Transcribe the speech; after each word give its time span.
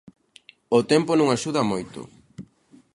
O 0.77 0.79
tempo 0.91 1.11
non 1.15 1.27
axuda 1.29 1.69
moito. 1.71 1.99